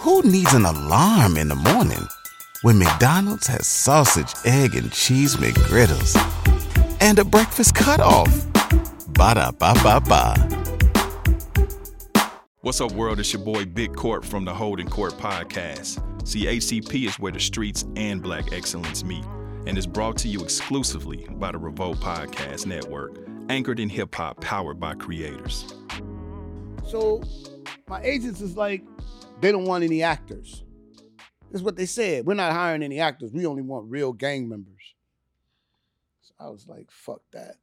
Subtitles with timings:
[0.00, 2.08] Who needs an alarm in the morning
[2.62, 6.16] when McDonald's has sausage, egg, and cheese McGriddles
[7.02, 8.46] and a breakfast cutoff?
[9.08, 10.36] Ba da ba ba ba.
[12.62, 13.20] What's up, world?
[13.20, 16.00] It's your boy Big Court from the Holding Court Podcast.
[16.26, 19.26] See, ACP is where the streets and black excellence meet,
[19.66, 23.18] and is brought to you exclusively by the Revolt Podcast Network,
[23.50, 25.74] anchored in hip hop, powered by creators.
[26.86, 27.22] So
[27.86, 28.82] my agents is like,
[29.40, 30.64] they don't want any actors.
[31.50, 32.26] That's what they said.
[32.26, 33.32] We're not hiring any actors.
[33.32, 34.94] We only want real gang members.
[36.22, 37.56] So I was like, fuck that.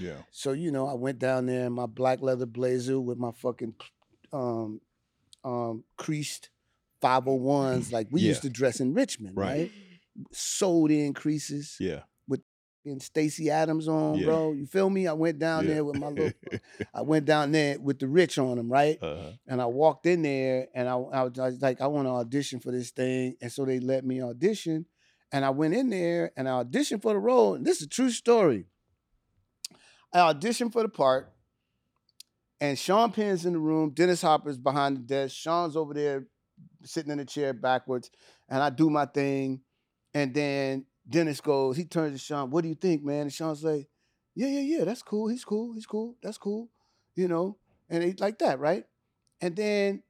[0.00, 0.18] Yeah.
[0.30, 3.74] So, you know, I went down there in my black leather blazer with my fucking
[4.32, 4.80] um
[5.44, 6.50] um creased
[7.02, 8.28] 501s like we Yeah.
[8.28, 9.48] used to dress in Richmond, Right.
[9.58, 9.72] right?
[10.32, 12.02] Sewed in creases Yeah.
[12.86, 14.26] And Stacy Adams on, Yeah.
[14.26, 14.52] bro.
[14.52, 15.06] You feel me?
[15.06, 15.74] I went down Yeah.
[15.74, 16.32] there with my little
[16.94, 18.98] I went down there with the rich on them, right?
[19.02, 19.32] uh-huh.
[19.46, 22.12] And I walked in there and I, I, was, I was like, I want to
[22.12, 23.36] audition for this thing.
[23.40, 24.86] And so they let me audition.
[25.32, 27.54] And I went in there and I auditioned for the role.
[27.54, 28.66] And this is a true story.
[30.12, 31.32] I auditioned for the part.
[32.60, 33.90] And Sean Penn's in the room.
[33.90, 35.34] Dennis Hopper's behind the desk.
[35.36, 36.26] Sean's over there
[36.84, 38.10] sitting in the chair backwards.
[38.48, 39.60] And I do my thing.
[40.14, 43.22] And then Dennis goes, he turns to Sean, what do you think, man?
[43.22, 43.88] And Sean's like,
[44.34, 45.28] yeah, yeah, yeah, that's cool.
[45.28, 45.72] He's cool.
[45.72, 46.16] He's cool.
[46.22, 46.68] That's cool.
[47.14, 47.56] You know,
[47.88, 48.84] and he like that, right?
[49.40, 50.02] And then,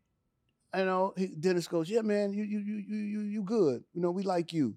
[0.77, 3.85] you know, he, Dennis goes, "Yeah, man, you you you you you you good.
[3.95, 4.77] You know, we like you."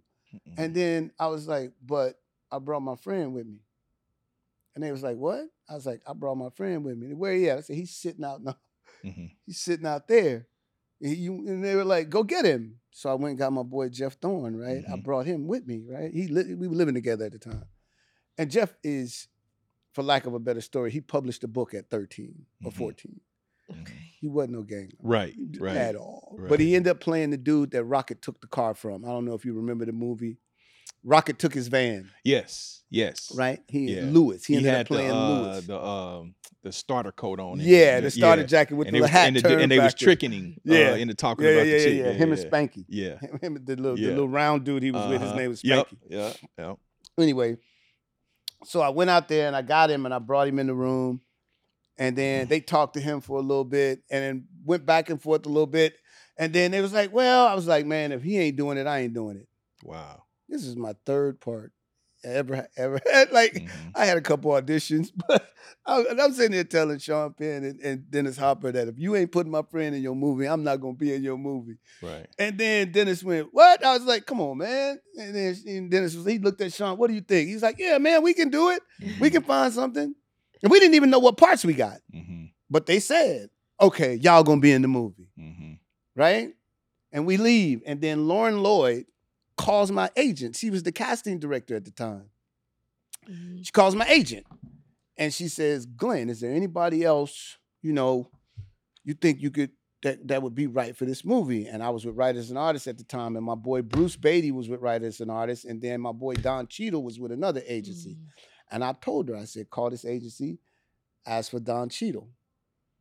[0.58, 2.20] And then I was like, "But
[2.52, 3.60] I brought my friend with me."
[4.76, 7.34] And they was like, "What?" I was like, "I brought my friend with me." Where
[7.34, 7.58] he at?
[7.58, 8.42] I said, "He's sitting out.
[8.44, 8.56] No,
[9.04, 9.32] Mhm.
[9.46, 10.48] he's sitting out there."
[11.02, 13.64] And, he- and they were like, "Go get him." So I went and got my
[13.64, 14.56] boy Jeff Thorne.
[14.56, 15.04] Right, I Mhm.
[15.04, 15.84] brought him with me.
[15.88, 17.66] Right, he li- we were living together at the time,
[18.38, 19.28] and Jeff is,
[19.94, 22.76] for lack of a better story, he published a book at thirteen or Mhm.
[22.76, 23.22] fourteen.
[23.70, 23.94] Okay.
[24.20, 25.36] He wasn't no gang Right.
[25.60, 25.78] Right.
[25.78, 26.36] at all.
[26.38, 26.50] Right.
[26.50, 29.06] But he ended up playing the dude that Rocket took the car from.
[29.06, 30.38] I don't know if you remember the movie.
[31.04, 32.84] Rocket took his van, Yes.
[32.90, 33.32] Yes.
[33.36, 33.64] right?
[33.68, 34.06] He Yeah.
[34.10, 34.46] Lewis.
[34.46, 35.68] He, He, ended had up playing the, uh, Lewis.
[35.68, 37.54] the um the starter coat on.
[37.54, 38.48] and- yeah, the starter yeah.
[38.48, 40.04] jacket with and the was, hat and, the- and they was backwards.
[40.04, 40.58] tricking him.
[40.66, 40.92] Yeah.
[40.92, 41.98] Uh, into talking Yeah, yeah, about yeah, the chick.
[42.06, 42.86] yeah, Him and Spanky.
[42.90, 43.20] Yeah.
[43.42, 44.08] Him and the little, Yeah.
[44.08, 45.22] the little round dude he was with.
[45.22, 45.40] His Uh-huh.
[45.40, 45.88] name was Yep.
[45.90, 45.98] Spanky.
[46.10, 46.34] Yeah.
[46.58, 46.74] Yeah.
[47.18, 47.58] Anyway,
[48.66, 50.74] so I went out there and I got him and I brought him in the
[50.76, 51.22] room.
[51.98, 55.22] And then they talked to him for a little bit and then went back and
[55.22, 55.96] forth a little bit.
[56.38, 58.88] And then they was like, well, I was like, man, if he ain't doing it,
[58.88, 59.48] I ain't doing it.
[59.84, 60.24] Wow.
[60.48, 61.79] This is my third part I
[62.24, 63.32] ever ever had.
[63.32, 63.70] Like Mhm.
[63.96, 65.48] I had a couple auditions, but
[65.86, 69.32] I, I'm sitting there telling Sean Penn and, and Dennis Hopper that if you ain't
[69.32, 71.78] putting my friend in your movie, I'm not gonna be in your movie.
[72.02, 72.28] Right.
[72.38, 76.16] And then Dennis went, "What?" I was like, "Come on, man." And then and Dennis
[76.16, 76.98] was, he looked at Sean.
[76.98, 77.50] What do you think?
[77.50, 78.82] He's like, "Yeah, man, we can do it.
[79.20, 80.14] We can find something."
[80.62, 82.46] And we didn't even know what parts we got, Mm-hmm.
[82.70, 83.50] but they said,
[83.80, 85.74] "Okay, y'all gonna be in the movie." Mm-hmm.
[86.16, 86.50] right?
[87.12, 87.82] And we leave.
[87.88, 89.06] And then Lauren Lloyd
[89.60, 90.56] calls my agent.
[90.56, 92.30] She was the casting director at the time.
[93.28, 93.66] Mhm.
[93.66, 94.48] She calls my agent
[95.18, 98.32] and she says, Glenn, is there anybody else, you know,
[99.04, 99.72] you think you could
[100.02, 101.68] that that would be right for this movie?
[101.68, 104.52] And I was with Writers and Artists at the time, and my boy Bruce Beatty
[104.52, 108.16] was with Writers and Artists, and then my boy Don Cheadle was with another agency.
[108.16, 108.28] Mm.
[108.72, 110.60] And I told her, I said, call this agency,
[111.26, 112.30] ask for Don Cheadle,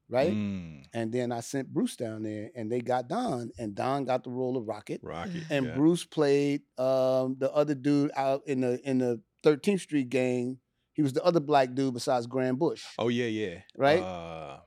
[0.09, 0.33] right?
[0.33, 0.85] Mm.
[0.95, 4.31] And then I sent Bruce down there, and they got Don, and Don got the
[4.31, 5.43] role of Rocket, Rocket.
[5.51, 5.75] and yeah.
[5.75, 10.59] Bruce played um, the other dude out in the in the 13th Street gang.
[10.93, 13.61] He was the other black dude besides Grand Bush, Oh yeah, yeah.
[13.77, 14.01] Right?
[14.03, 14.59] Uh,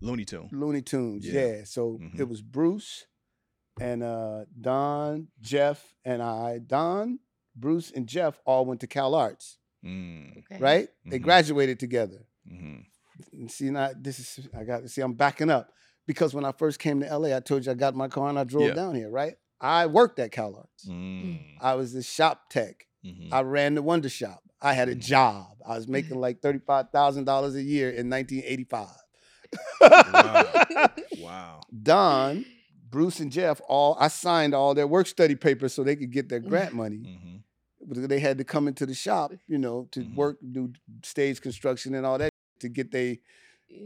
[0.00, 0.48] Looney Tune.
[0.52, 1.24] Looney Tunes.
[1.26, 1.46] Yeah.
[1.46, 1.64] Yeah.
[1.64, 2.18] So Mhm.
[2.20, 3.06] it was Bruce
[3.80, 6.58] and uh, Don, Jeff, and I.
[6.58, 7.20] Don,
[7.54, 10.38] Bruce, and Jeff all went to Cal Arts, Mm.
[10.38, 10.58] Okay.
[10.58, 10.88] right?
[11.04, 11.22] They Mhm.
[11.22, 12.26] graduated together.
[12.50, 12.80] Mm-hmm.
[13.32, 15.70] And see now this is I got see I'm backing up
[16.06, 18.38] because when I first came to LA, I told you I got my car and
[18.38, 18.74] I drove Yeah.
[18.74, 19.34] down here, right?
[19.60, 20.86] I worked at CalArts.
[20.88, 21.38] Mm.
[21.60, 22.86] I was the shop tech.
[23.04, 23.28] Mhm.
[23.32, 24.42] I ran the Wonder Shop.
[24.60, 25.00] I had a Mhm.
[25.00, 25.46] job.
[25.66, 28.88] I was making like thirty-five thousand dollars a year in 1985.
[29.80, 30.88] Wow.
[31.18, 31.60] wow.
[31.82, 32.44] Don,
[32.90, 36.28] Bruce, and Jeff all I signed all their work study papers so they could get
[36.28, 36.98] their grant money.
[36.98, 37.36] Mm-hmm.
[37.88, 40.14] But they had to come into the shop, you know, to Mhm.
[40.16, 40.72] work, do
[41.04, 42.30] stage construction and all that
[42.60, 43.20] to get they.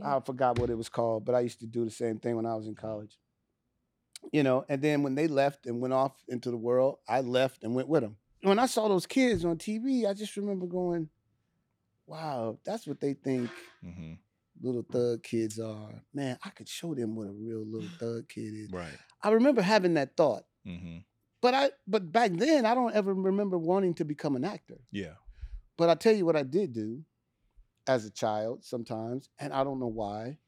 [0.04, 2.44] I forgot what it was called, but I used to do the same thing when
[2.46, 3.18] I was in college.
[4.32, 7.64] You know, and then when they left and went off into the world, I left
[7.64, 8.16] and went with them.
[8.42, 11.08] When I saw those kids on TV, I just remember going,
[12.06, 13.50] "Wow, that's what they think
[13.84, 14.12] Mm-hmm.
[14.60, 18.52] little thug kids are." Man, I could show them what a real little thug kid
[18.54, 18.70] is.
[18.70, 18.96] Right.
[19.22, 20.98] I remember having that thought, Mm-hmm.
[21.40, 24.78] but I but back then I don't ever remember wanting to become an actor.
[24.92, 25.14] Yeah.
[25.78, 27.02] But I tell you what I did do
[27.90, 30.38] as a child sometimes, and I don't know why,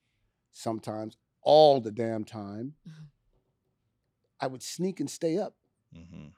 [0.53, 2.75] sometimes all the damn time.
[2.89, 3.07] Mhm.
[4.41, 5.55] I would sneak and stay up
[5.95, 6.29] Mm-hmm.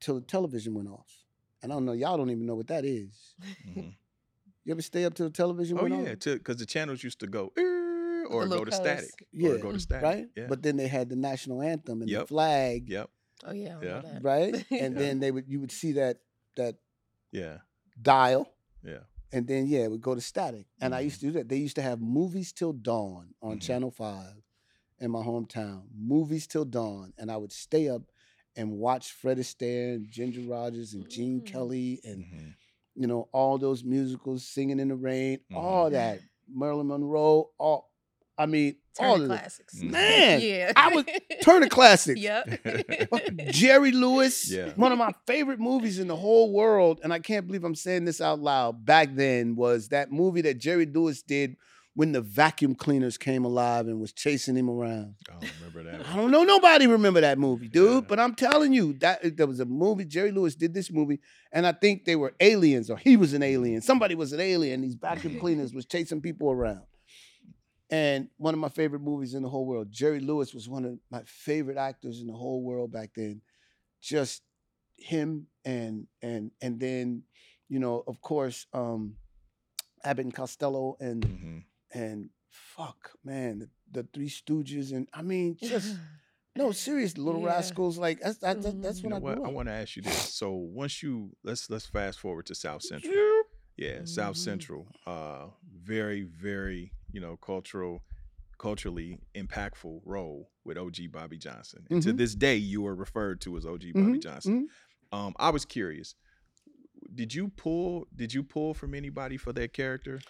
[0.00, 1.10] till the television went off.
[1.62, 3.34] And I don't know, y'all don't even know what that is.
[3.68, 3.90] Mm-hmm.
[4.64, 6.18] You ever stay up till the television Oh went yeah, off?
[6.38, 7.50] because the channels used to go
[8.28, 8.74] or go to colors.
[8.74, 10.26] static, Yeah, or go to static, right?
[10.36, 10.46] Yeah.
[10.48, 13.08] But then they had the national anthem and the flag, yep.
[13.44, 13.78] Oh yeah.
[13.82, 14.00] Yeah.
[14.02, 14.22] that.
[14.22, 14.54] right?
[14.70, 14.98] And Yeah.
[15.02, 16.18] then they would you would see that
[16.56, 16.74] that
[17.32, 17.58] Yeah.
[18.00, 18.52] dial,
[18.84, 19.04] Yeah.
[19.32, 20.66] And then yeah, it would go to static.
[20.80, 21.48] And I used to do that.
[21.48, 23.62] They used to have movies till dawn on Mhm.
[23.62, 24.42] Channel Five
[24.98, 25.82] in my hometown.
[25.94, 28.02] Movies till dawn, and I would stay up
[28.56, 31.46] and watch Fred Astaire and Ginger Rogers and Gene Mm.
[31.46, 32.54] Kelly and Mhm.
[32.96, 36.20] you know all those musicals, Singing in the Rain, all that.
[36.48, 37.89] Marilyn Monroe, all
[38.40, 39.34] I mean, all Turner of it.
[39.38, 39.74] classics.
[39.78, 39.90] Mhm.
[39.90, 40.72] Man, yeah.
[40.74, 41.08] I would
[41.42, 42.20] Turner classics.
[42.20, 42.60] Yep.
[43.50, 44.72] Jerry Lewis, Yeah.
[44.76, 48.04] one of my favorite movies in the whole world, and I can't believe I'm saying
[48.04, 48.84] this out loud.
[48.84, 51.56] Back then was that movie that Jerry Lewis did
[51.94, 55.16] when the vacuum cleaners came alive and was chasing him around.
[55.28, 56.06] I don't remember that.
[56.08, 58.00] I don't know nobody remember that movie, dude, Yeah.
[58.08, 60.04] but I'm telling you that there was a movie.
[60.04, 61.20] Jerry Lewis did this movie,
[61.52, 63.82] and I think they were aliens or he was an alien.
[63.82, 64.82] Somebody was an alien.
[64.82, 66.80] These vacuum cleaners was chasing people around.
[67.90, 69.90] And one of my favorite movies in the whole world.
[69.90, 73.42] Jerry Lewis was one of my favorite actors in the whole world back then.
[74.00, 74.42] Just
[74.96, 77.24] him and and and then,
[77.68, 79.16] you know, of course, um,
[80.04, 81.58] Abbott and Costello and hmm
[81.92, 83.68] and fuck, man, the,
[84.02, 85.96] the Three Stooges and I mean, just
[86.56, 87.48] no, serious, Little Yeah.
[87.48, 87.98] Rascals.
[87.98, 89.04] Like that's that, that- that's Mhm.
[89.04, 89.36] You know I what?
[89.36, 90.34] grew I want to ask you this.
[90.34, 93.14] So once you let's let's fast forward to South Central.
[93.76, 94.38] Yeah, South Mhm.
[94.38, 94.86] Central.
[95.06, 98.02] Uh, very very you know cultural,
[98.58, 101.86] culturally impactful role with OG Bobby Johnson.
[101.90, 102.18] And to Mhm.
[102.18, 104.68] this day, you are referred to as OG Bobby Mhm, Johnson.
[105.12, 106.14] Um, I was curious.
[107.14, 108.06] Did you pull?
[108.14, 110.20] Did you pull from anybody for that character?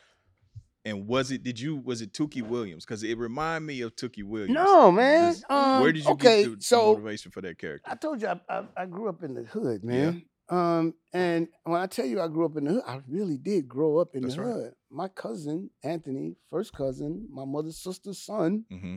[0.86, 1.42] And was it?
[1.42, 1.76] Did you?
[1.76, 2.86] Was it Tookie Williams?
[2.86, 4.54] Because it reminded me of Tookie Williams.
[4.54, 5.28] No, man.
[5.28, 7.90] This- Um, Where did you okay, get the, so motivation for that character?
[7.90, 10.12] I told you I, I, I grew up in the hood, Yeah.
[10.12, 10.22] man.
[10.48, 13.68] Um, and when I tell you I grew up in the hood, I really did
[13.68, 14.52] grow up in That's the right.
[14.52, 14.72] hood.
[14.90, 18.96] My cousin Anthony, first cousin, my mother's sister's son, hmm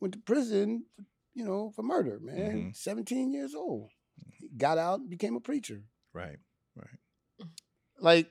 [0.00, 1.04] went to prison, for,
[1.34, 2.18] you know, for murder.
[2.20, 2.36] Man,
[2.72, 2.76] Mhm.
[2.76, 3.90] seventeen years old,
[4.38, 5.84] he got out, and became a preacher.
[6.12, 6.38] Right.
[6.74, 6.98] Right.
[7.98, 8.30] Like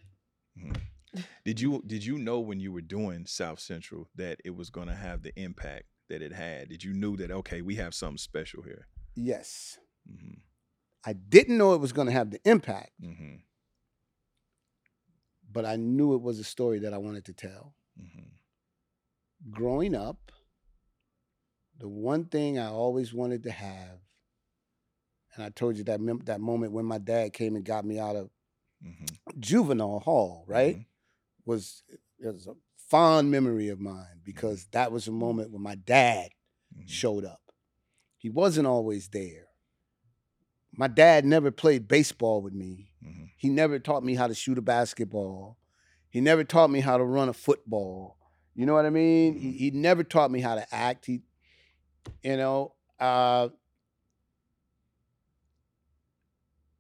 [1.46, 4.88] Did you did you know when you were doing South Central that it was going
[4.88, 6.70] to have the impact that it had?
[6.70, 8.88] Did you knew that okay, we have something special here?
[9.16, 10.40] yes, hmm
[11.08, 13.36] I didn't know it was going to have the impact, hmm
[15.56, 17.74] but I knew it was a story that I wanted to tell.
[17.98, 18.24] hmm
[19.52, 20.32] growing up,
[21.78, 24.00] the one thing I always wanted to have,
[25.36, 28.00] and I told you that mem- that moment when my dad came and got me
[28.00, 28.30] out of
[28.82, 29.06] hmm
[29.40, 30.76] juvenile hall, right?
[30.78, 30.86] Mhm.
[31.46, 32.56] Was it was a
[32.90, 36.30] fond memory of mine because that was a moment when my dad
[36.76, 36.88] Mhm.
[36.90, 37.52] showed up.
[38.18, 39.48] He wasn't always there.
[40.72, 42.95] My dad never played baseball with me.
[43.06, 43.30] Mhm.
[43.38, 45.58] He never taught me how to shoot a basketball.
[46.10, 48.18] He never taught me how to run a football.
[48.56, 49.38] You know what I mean?
[49.38, 49.56] He, Mhm.
[49.58, 51.06] he never taught me how to act.
[51.06, 51.22] He,
[52.24, 53.50] you know, uh,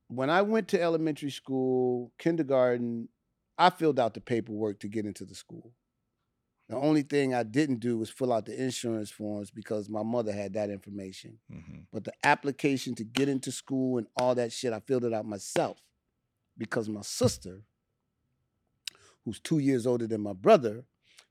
[0.07, 3.09] when I went to elementary school, kindergarten,
[3.57, 5.73] I filled out the paperwork to get into the school.
[6.67, 10.31] The only thing I didn't do was fill out the insurance forms because my mother
[10.31, 11.39] had that information.
[11.51, 11.85] Mhm.
[11.91, 15.25] But the application to get into school and all that shit, I filled it out
[15.25, 15.79] myself
[16.57, 17.61] because my sister,
[19.23, 20.85] who's two years older than my brother,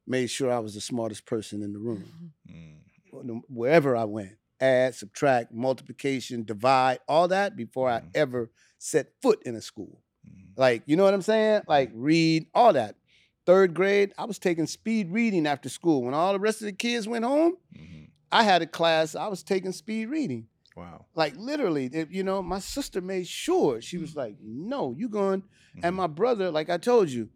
[0.06, 2.32] made sure I was the smartest person in the room.
[2.48, 3.42] Mhm.
[3.48, 8.10] Wherever I went, add, subtract, multiplication, divide, all that before I Mhm.
[8.14, 10.02] ever set foot in a school.
[10.28, 10.56] Mhm.
[10.56, 11.62] Like, you know what I'm saying?
[11.68, 12.96] Like, read, all that.
[13.46, 16.02] Third grade, I was taking speed reading after school.
[16.02, 18.10] When all the rest of the kids went home, Mhm.
[18.32, 20.48] I had a class, I was taking speed reading.
[20.74, 21.06] Wow.
[21.14, 25.44] Like literally, it- you know, my sister made sure she was like, "No, you going."
[25.82, 25.96] And Mhm.
[25.96, 27.30] my brother, like I told you,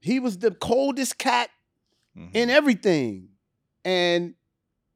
[0.00, 1.50] he was the coldest cat
[2.16, 2.30] Mhm.
[2.34, 3.30] in everything,
[3.84, 4.34] and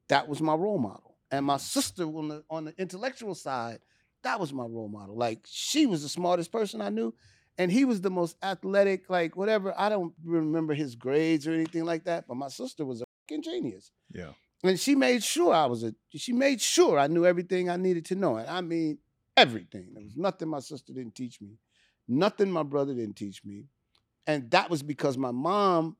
[0.07, 1.17] that was my role model.
[1.31, 3.79] And my sister on the on the intellectual side,
[4.21, 5.15] that was my role model.
[5.17, 7.13] Like she was the smartest person I knew,
[7.57, 9.09] and he was the most athletic.
[9.09, 12.27] Like whatever, I don't remember his grades or anything like that.
[12.27, 14.33] But my sister was a fucking genius Yeah.
[14.63, 18.05] And she made sure I was a she made sure I knew everything I needed
[18.05, 18.37] to know.
[18.37, 18.99] And I mean
[19.35, 19.93] everything.
[19.93, 21.57] There was nothing my sister didn't teach me.
[22.07, 23.65] Nothing my brother didn't teach me.
[24.27, 25.97] And that was because my mom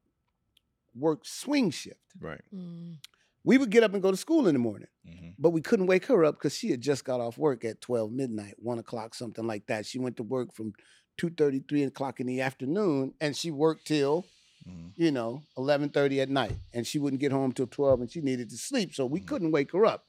[0.95, 1.99] worked swing shift.
[2.19, 2.41] Right.
[2.53, 2.97] Mm.
[3.43, 5.87] We would get up and go to school in the morning, hmm but we couldn't
[5.87, 9.15] wake her up because she had just got off work at 12 midnight, one o'clock,
[9.15, 9.85] something like that.
[9.85, 10.73] She went to work from
[11.17, 14.25] 2:30, 3 o'clock in the afternoon, and she worked till
[14.65, 18.21] hmm you know, 11:30 at night and she wouldn't get home till 12 and she
[18.21, 19.27] needed to sleep so we Mhm.
[19.27, 20.05] couldn't wake her up.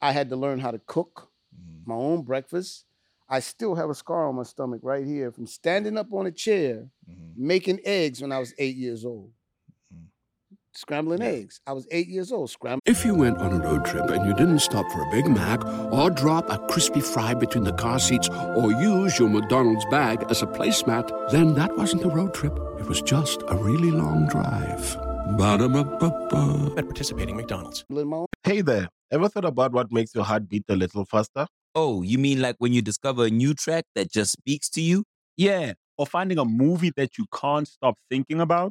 [0.00, 1.86] I had to learn how to cook Mhm.
[1.86, 2.86] my own breakfast.
[3.28, 6.32] I still have a scar on my stomach right here from standing up on a
[6.32, 7.38] chair Mhm.
[7.38, 9.32] making eggs when I was eight years old.
[10.82, 11.26] Scrambling Yeah.
[11.30, 11.60] eggs.
[11.66, 12.50] I was eight years old.
[12.50, 12.82] Scrambling.
[12.86, 15.64] If you went on a road trip and you didn't stop for a Big Mac
[15.92, 20.40] or drop a crispy fry between the car seats or use your McDonald's bag as
[20.40, 22.56] a placemat, then that wasn't a road trip.
[22.78, 24.96] It was just a really long drive.
[25.36, 26.74] Ba-da-ba-ba-ba.
[26.78, 27.84] at participating McDonald's.
[28.44, 31.48] Hey there, ever thought about what makes your heart beat a little faster?
[31.74, 35.02] Oh, you mean like when you discover a new track that just speaks to you?
[35.36, 38.70] Yeah, or finding a movie that you can't stop thinking about.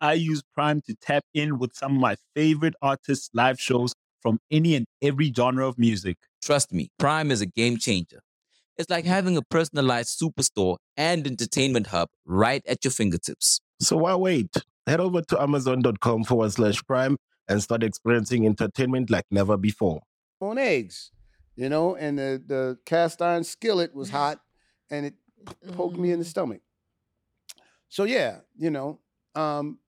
[0.00, 4.38] I use Prime to tap in with some of my favorite artists' live shows from
[4.50, 6.18] any and every genre of music.
[6.42, 8.20] Trust me, Prime is a game changer.
[8.76, 13.60] It's like having a personalized superstore and entertainment hub right at your fingertips.
[13.80, 14.54] So why wait?
[14.86, 17.16] Head over to amazon.com forward slash prime
[17.48, 20.00] and start experiencing entertainment like never before.
[20.40, 21.10] on eggs,
[21.56, 24.40] you know, and the, the cast iron skillet was hot
[24.90, 25.14] and it
[25.72, 26.60] poked me in the stomach.
[27.88, 29.00] So yeah, you know,
[29.34, 29.78] um,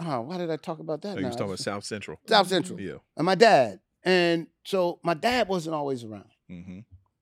[0.00, 1.16] oh, why did I talk about that?
[1.16, 2.18] Oh, you was talking about South Central.
[2.28, 2.96] South Central Yeah.
[3.16, 3.80] and my dad.
[4.02, 6.28] And so my dad wasn't always around.
[6.50, 6.80] Mm-hmm.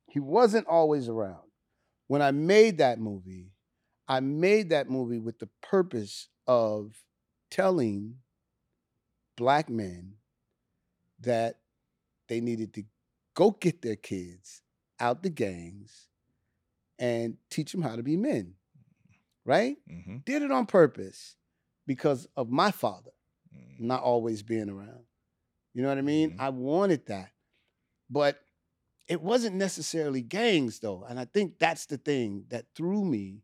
[0.08, 1.42] He wasn't always around.
[2.08, 3.52] When I made that movie,
[4.08, 6.96] I made that movie with the purpose of
[7.50, 8.16] telling
[9.36, 10.14] black men
[11.20, 11.60] that
[12.28, 12.82] they needed to
[13.34, 14.62] go get their kids
[14.98, 16.08] out the gangs
[16.98, 18.54] and teach them how to be men.
[19.44, 19.76] Right?
[19.90, 20.18] Mm-hmm.
[20.24, 21.36] Did it on purpose
[21.94, 23.10] because of my father
[23.54, 23.86] Mm-hmm.
[23.86, 25.04] not always being around.
[25.74, 26.30] You know what I mean?
[26.30, 26.40] Mhm.
[26.40, 27.30] I wanted that.
[28.08, 28.40] But
[29.08, 31.04] it wasn't necessarily gangs though.
[31.06, 33.42] And I think that's the thing that threw me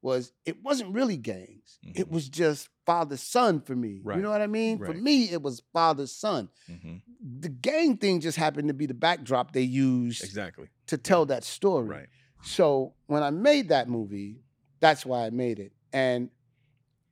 [0.00, 1.78] was it wasn't really gangs.
[1.82, 2.10] It Mhm.
[2.10, 4.00] was just father son for me.
[4.02, 4.16] Right.
[4.16, 4.78] You know what I mean?
[4.78, 6.48] For me it was father son.
[6.70, 6.96] Mm-hmm.
[7.40, 10.68] The gang thing just happened to be the backdrop they used Exactly.
[10.86, 11.86] to tell that story.
[11.88, 12.08] Right.
[12.42, 14.40] So when I made that movie,
[14.80, 15.72] that's why I made it.
[15.92, 16.30] And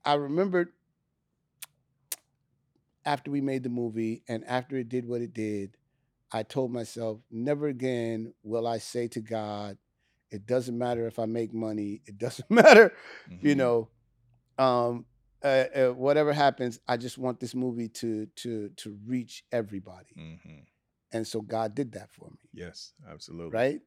[0.02, 0.72] I remembered
[3.04, 5.76] after we made the movie and after it did what it did,
[6.32, 9.78] I told myself, never again will I say to God,
[10.30, 12.92] it doesn't matter if I make money, it doesn't matter,
[13.40, 13.56] you Mhm.
[13.56, 13.88] know,
[14.58, 15.06] um,
[15.42, 20.14] uh, uh, whatever happens, I just want this movie to to to reach everybody.
[20.18, 20.58] Mm-hmm.
[21.12, 23.56] And so God did that for me Yes, absolutely.
[23.56, 23.80] right?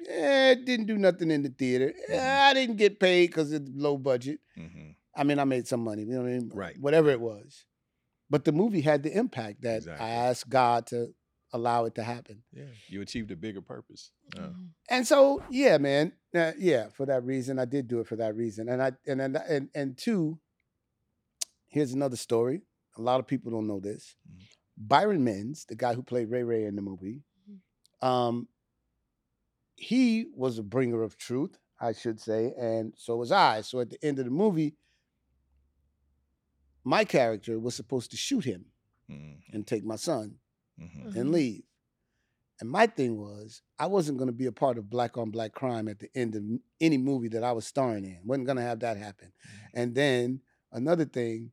[0.00, 1.92] Yeah, it didn't do nothing in the theater.
[2.08, 4.40] Yeah, I didn't get paid because it's low budget.
[4.56, 4.90] Mm-hmm.
[5.14, 6.50] I mean, I made some money, you know what I mean?
[6.54, 6.78] Right.
[6.80, 7.64] Whatever it was.
[8.30, 10.06] But the movie had the impact that Exactly.
[10.06, 11.14] I asked God to
[11.52, 12.42] allow it to happen.
[12.52, 14.10] Yeah, you achieved a bigger purpose.
[14.38, 14.50] Uh,
[14.90, 18.36] And so, yeah, man, uh, yeah, for that reason, I did do it for that
[18.36, 18.68] reason.
[18.68, 20.38] And I and and and, and two,
[21.68, 22.62] here's another story.
[22.98, 24.14] A lot of people don't know this.
[24.30, 24.42] Mhm.
[24.76, 27.22] Byron Minns, the guy who played Ray Ray in the movie,
[28.02, 28.46] um,
[29.74, 33.62] he was a bringer of truth, I should say, and so was I.
[33.62, 34.76] So at the end of the movie,
[36.88, 38.64] my character was supposed to shoot him
[39.10, 39.54] mm-hmm.
[39.54, 40.36] and take my son
[40.80, 41.18] Mm-hmm.
[41.18, 41.64] and leave.
[42.60, 45.52] And my thing was, I wasn't going to be a part of black on black
[45.52, 46.42] crime at the end of
[46.80, 48.20] any movie that I was starring in.
[48.24, 49.32] wasn't going to have that happen.
[49.74, 50.40] And then
[50.70, 51.50] another thing,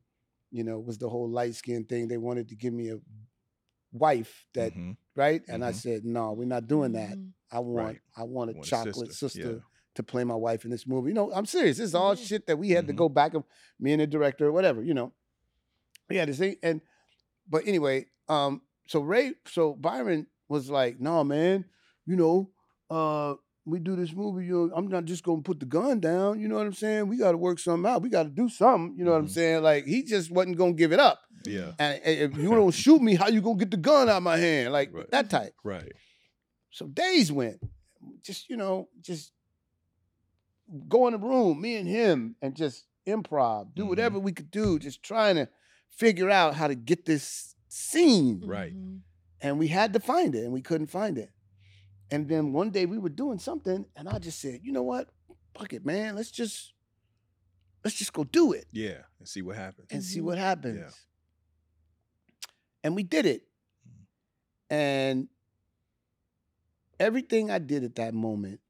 [0.52, 2.06] you know, was the whole light skin thing.
[2.06, 2.98] They wanted to give me a
[3.92, 4.96] wife that, Mhm.
[5.16, 5.42] right?
[5.48, 5.74] And I Mhm.
[5.76, 7.16] said, no, we're not doing that.
[7.50, 8.00] I want, Right.
[8.16, 9.58] I want a Want a chocolate sister, sister, yeah.
[9.96, 11.08] to play my wife in this movie.
[11.10, 11.78] You know, I'm serious.
[11.78, 12.96] This is all shit that we had to Mhm.
[12.96, 13.44] go back of
[13.80, 15.12] me and the director or whatever, you know.
[16.14, 16.56] Had to see.
[16.62, 16.80] And
[17.48, 21.64] but anyway, um, so Ray, so Byron was like, no, man,
[22.06, 22.50] you know,
[22.90, 23.34] uh,
[23.64, 26.46] we do this movie, you know, I'm not just gonna put the gun down, you
[26.46, 27.08] know what I'm saying?
[27.08, 28.02] We gotta work something out.
[28.02, 29.30] We gotta do something, you know what I'm Mhm.
[29.30, 29.62] saying?
[29.64, 31.20] Like he just wasn't gonna give it up.
[31.44, 31.72] Yeah.
[31.78, 34.22] And, and if you don't shoot me, how you gonna get the gun out of
[34.22, 34.72] my hand?
[34.72, 35.10] Like Right.
[35.10, 35.54] that type.
[35.64, 35.92] Right.
[36.70, 37.60] So days went,
[38.22, 39.32] just you know, just
[40.88, 43.88] go in the room, me and him, and just improv, do Mhm.
[43.88, 45.48] whatever we could do, just trying to
[45.90, 48.42] figure out how to get this scene.
[48.44, 48.72] Right.
[49.40, 51.30] And we had to find it, and we couldn't find it.
[52.10, 55.08] And then one day we were doing something, and I just said, you know what?
[55.58, 56.14] Fuck it, man.
[56.16, 56.72] Let's just
[57.84, 59.02] let's just go do it Yeah.
[59.20, 59.86] And see what happens.
[59.92, 60.24] and see Mhm.
[60.24, 60.78] what happens.
[60.80, 60.90] Yeah.
[62.82, 63.46] And we did it.
[64.70, 65.28] And
[66.98, 68.60] everything I did at that moment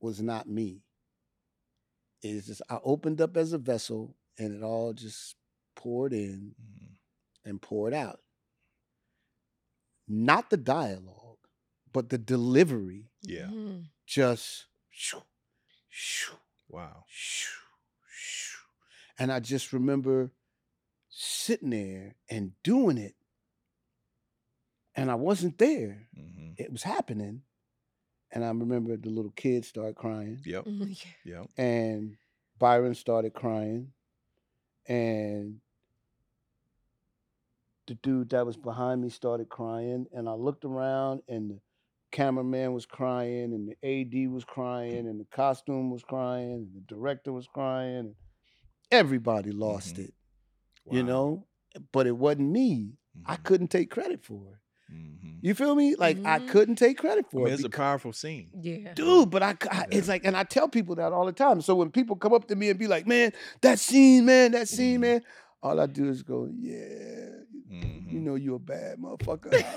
[0.00, 0.82] was not me.
[2.22, 5.34] It's just I opened up as a vessel and it all just
[5.76, 6.96] poured in Mhm.
[7.44, 8.20] and poured out.
[10.08, 11.38] Not the dialogue,
[11.92, 13.46] but the delivery Yeah.
[13.48, 13.90] Mhm.
[14.06, 15.22] just shoo,
[15.88, 16.36] shoo,
[16.68, 17.04] Wow.
[17.08, 17.50] shoo,
[18.08, 18.58] shoo.
[19.18, 20.30] and I just remember
[21.08, 23.16] sitting there and doing it.
[24.94, 26.08] And I wasn't there.
[26.14, 27.42] hmm It was happening.
[28.30, 30.40] And I remember the little kid started crying.
[30.44, 30.66] Yep.
[30.66, 30.94] Yeah.
[31.24, 31.50] Yep.
[31.58, 32.18] and
[32.58, 33.92] Byron started crying,
[34.86, 35.60] and
[37.86, 41.60] the dude that was behind me started crying, and I looked around, and the
[42.12, 46.80] cameraman was crying, and the AD was crying, and the costume was crying, and the
[46.94, 48.14] director was crying, and
[48.90, 50.04] everybody lost Mhm.
[50.08, 50.14] it,
[50.90, 51.46] you know.
[51.92, 52.92] But it wasn't me.
[53.24, 53.44] I Mhm.
[53.44, 54.92] couldn't take credit for it.
[54.94, 55.38] Mhm.
[55.42, 55.94] You feel me?
[55.96, 56.48] Like I Mhm.
[56.48, 57.52] couldn't take credit I for mean, it.
[57.54, 58.50] it's a because- powerful scene.
[58.54, 58.94] Yeah.
[58.94, 60.12] dude but I—it's Yeah.
[60.14, 62.56] like and i tell people that all the time so when people come up to
[62.56, 65.00] me and be like man that scene man that scene Mhm.
[65.00, 65.22] man
[65.62, 68.12] all i do is go yeah you Mhm.
[68.22, 69.50] know you a bad motherfucker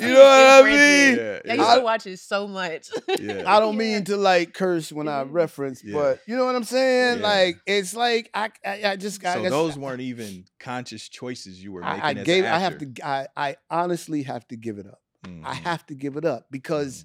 [0.00, 1.54] you know what i mean Yeah, I yeah.
[1.54, 2.90] used to watch it so much.
[3.20, 3.44] Yeah.
[3.46, 3.78] i don't Yeah.
[3.78, 5.32] mean to like curse when i Mhm.
[5.32, 5.94] reference Yeah.
[5.94, 7.22] but you know what i'm saying Yeah.
[7.24, 11.62] like it's like i i, I just I so guess those weren't even conscious choices
[11.62, 12.00] you were making.
[12.02, 14.86] I, I as gave An i have to I, I honestly have to give it
[14.86, 15.62] up i Mhm.
[15.62, 17.04] have to give it up because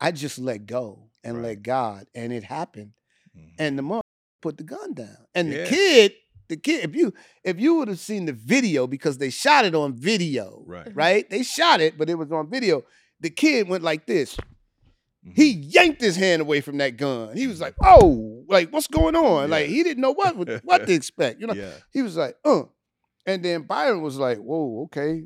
[0.00, 1.42] i just let go and Right.
[1.48, 2.92] let god and it happened
[3.58, 4.00] and the mom
[4.42, 5.16] put the gun down.
[5.34, 5.64] And Yeah.
[5.64, 6.12] the kid,
[6.52, 9.74] the kid, if you if you would have seen the video because they shot it
[9.74, 10.94] on video, right.
[10.94, 11.28] right?
[11.30, 12.84] They shot it, but it was on video.
[13.20, 14.36] The kid went like this.
[15.26, 15.32] Mhm.
[15.34, 17.36] He yanked his hand away from that gun.
[17.36, 20.92] He was like, "Oh, like what's going on?" Like he didn't know what what to
[20.92, 21.40] expect.
[21.40, 21.72] You know, yeah.
[21.92, 22.64] he was like, "Uh,"
[23.24, 25.22] and then Byron was like, "Whoa, okay,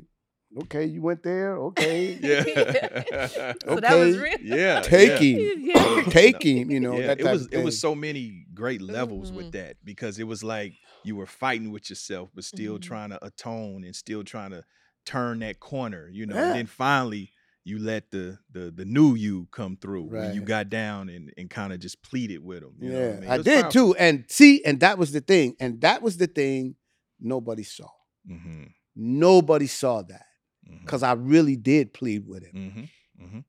[0.63, 2.43] okay, you went there, okay, Yeah.
[3.67, 4.23] So that was Okay.
[4.23, 4.57] real.
[4.59, 4.81] yeah.
[4.81, 5.37] take yeah.
[5.37, 6.03] him, Yeah.
[6.09, 8.81] take him." You know, yeah, that it type was of it was so many great
[8.81, 9.51] levels with Mhm.
[9.53, 12.81] that because it was like you were fighting with yourself, but still Mhm.
[12.81, 14.63] trying to atone and still trying to
[15.05, 16.35] turn that corner, you know.
[16.35, 16.47] Yeah.
[16.47, 17.31] And then finally,
[17.63, 21.49] you let the the the new you come through when you got down and, and
[21.49, 22.73] kind of just pleaded with him.
[22.79, 23.29] You know yeah, I, mean?
[23.29, 23.95] I did too.
[23.95, 25.55] And see, and that was the thing.
[25.59, 26.75] And that was the thing
[27.19, 27.89] nobody saw.
[28.29, 28.63] Mm-hmm,
[28.95, 30.25] Nobody saw that
[30.67, 32.53] mm-hmm, because I really did plead with him.
[32.53, 33.39] mm-hmm, mm-hmm.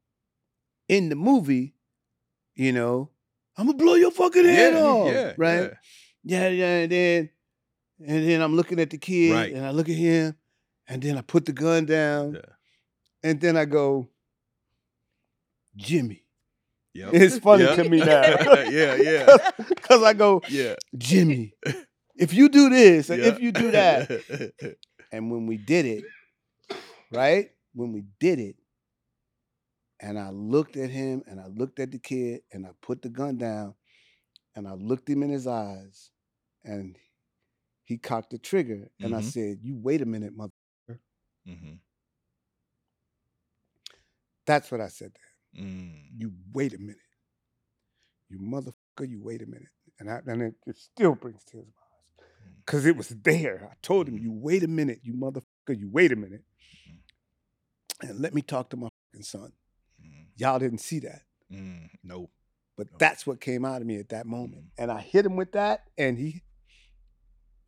[0.89, 1.75] In the movie,
[2.55, 3.11] you know,
[3.57, 5.13] I'm gonna blow your fucking head yeah, off.
[5.13, 5.73] yeah, right?
[6.25, 6.77] Yeah, yeah.
[6.79, 7.31] And then
[8.07, 9.53] and then I'm looking at the kid Right.
[9.53, 10.35] and I look at him,
[10.87, 12.41] and then I put the gun down, Yeah.
[13.31, 14.09] and then I go,
[15.77, 16.25] Jimmy.
[16.95, 17.11] Yep.
[17.15, 17.77] It's funny Yeah.
[17.77, 18.23] to me now.
[18.71, 19.37] yeah, yeah,
[19.69, 20.75] Because I go, yeah.
[20.97, 21.53] Jimmy,
[22.17, 23.29] if you do this, and yeah.
[23.29, 24.11] if you do that,
[25.11, 26.05] And when we did it,
[27.11, 27.51] right?
[27.73, 28.57] When we did it,
[30.01, 33.09] and I looked at him and I looked at the kid and I put the
[33.09, 33.75] gun down
[34.55, 36.11] and I looked him in his eyes
[36.63, 36.97] and
[37.89, 39.33] he cocked the trigger and I Mhm.
[39.33, 40.53] said, You wait a minute, mother.
[41.49, 41.77] mm-hmm.
[44.47, 45.21] That's what I said to
[45.63, 45.67] him.
[45.67, 46.21] mm.
[46.21, 46.97] You wait a minute.
[48.29, 49.69] You motherfucker, you wait a minute.
[49.99, 52.55] And, I, and it, it still brings tears to my eyes.
[52.65, 53.69] Because it was there.
[53.73, 54.19] I told him.
[54.19, 56.45] You wait a minute, you motherfucker, you wait a minute.
[58.03, 59.53] And let me talk to my fucking son.
[60.05, 60.27] Mm.
[60.37, 61.23] Y'all didn't see that.
[61.51, 61.89] Mm.
[62.05, 62.31] Nope.
[62.77, 62.97] But No.
[62.99, 64.67] that's what came out of me at that moment.
[64.79, 66.43] And I hit him with that, and he,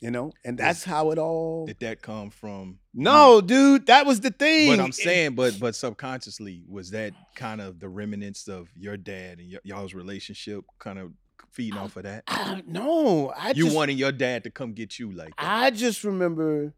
[0.00, 1.66] you know, and that's how it all.
[1.66, 4.68] Did that come from no, dude, that was the thing.
[4.68, 9.38] But I'm saying, but but subconsciously, was that kind of the remnants of your dad
[9.38, 11.12] and y- y'all's relationship, kind of
[11.52, 12.24] feeding off of that?
[12.26, 13.32] I don't.
[13.36, 15.46] I you just, wanted your dad to come get you like that.
[15.46, 16.74] I just remember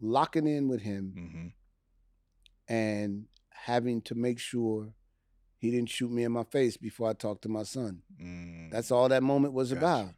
[0.00, 1.46] locking in with him hmm
[2.68, 4.92] and having to make sure
[5.56, 8.02] he didn't shoot me in my face before I talked to my son.
[8.22, 10.08] mm That's all that moment was Got about.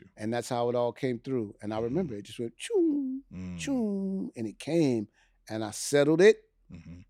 [0.00, 0.06] You.
[0.06, 0.22] Got you.
[0.22, 1.54] And that's how it all came through.
[1.62, 3.58] And I remember it just went choo, Mm.
[3.58, 5.08] choo, and it came.
[5.48, 6.36] And I settled it.
[6.70, 7.00] hmm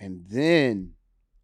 [0.00, 0.92] And then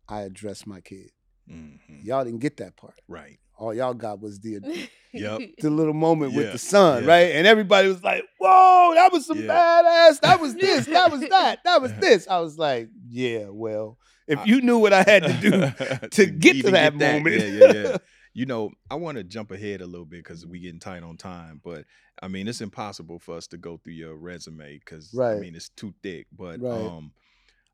[0.09, 1.11] I addressed my kid.
[1.49, 2.99] hmm Y'all didn't get that part.
[3.09, 3.39] Right.
[3.59, 4.59] All y'all got was the
[5.13, 5.41] Yep.
[5.61, 7.09] the little moment with the son, yeah.
[7.11, 7.33] right?
[7.35, 9.49] And everybody was like, "Whoa, that was some Yeah.
[9.49, 10.21] badass.
[10.21, 10.87] That was this.
[10.87, 11.59] That was that.
[11.65, 13.99] That was this." I was like, "Yeah, well,
[14.29, 15.51] if I- you knew what I had to do
[16.09, 17.37] to get to even that moment.
[17.37, 17.97] Yeah, yeah, yeah.
[18.33, 21.17] You know, I want to jump ahead a little bit because we're getting tight on
[21.17, 21.61] time.
[21.65, 21.85] But
[22.23, 25.69] I mean, it's impossible for us to go through your resume because I mean it's
[25.71, 26.27] too thick.
[26.33, 26.87] But Right.
[26.87, 27.13] um,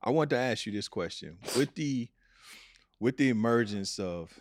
[0.03, 2.09] I want to ask you this question: with the
[3.01, 4.33] with the emergence of